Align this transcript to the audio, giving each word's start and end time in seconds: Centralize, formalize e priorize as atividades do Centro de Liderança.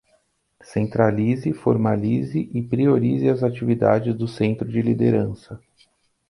Centralize, 0.63 1.53
formalize 1.53 2.49
e 2.55 2.59
priorize 2.63 3.27
as 3.29 3.43
atividades 3.43 4.15
do 4.17 4.27
Centro 4.27 4.67
de 4.67 4.81
Liderança. 4.81 5.61